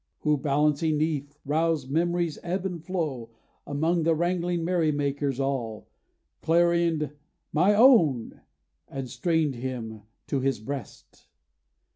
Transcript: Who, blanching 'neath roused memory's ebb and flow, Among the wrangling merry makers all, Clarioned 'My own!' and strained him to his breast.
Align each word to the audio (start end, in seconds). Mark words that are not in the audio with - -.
Who, 0.21 0.35
blanching 0.37 0.97
'neath 0.97 1.37
roused 1.45 1.91
memory's 1.91 2.39
ebb 2.41 2.65
and 2.65 2.83
flow, 2.83 3.29
Among 3.67 4.01
the 4.01 4.15
wrangling 4.15 4.65
merry 4.65 4.91
makers 4.91 5.39
all, 5.39 5.89
Clarioned 6.41 7.11
'My 7.53 7.75
own!' 7.75 8.41
and 8.87 9.07
strained 9.07 9.53
him 9.53 10.01
to 10.25 10.39
his 10.39 10.59
breast. 10.59 11.27